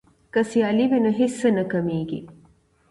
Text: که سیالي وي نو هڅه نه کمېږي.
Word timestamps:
که 0.33 0.41
سیالي 0.49 0.85
وي 0.91 0.99
نو 1.03 1.11
هڅه 1.17 1.47
نه 1.57 1.63
کمېږي. 1.71 2.19